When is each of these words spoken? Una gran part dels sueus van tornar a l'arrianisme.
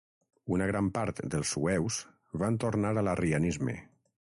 Una 0.53 0.67
gran 0.69 0.87
part 0.95 1.21
dels 1.33 1.51
sueus 1.57 1.99
van 2.45 2.59
tornar 2.65 2.95
a 2.97 3.07
l'arrianisme. 3.09 3.79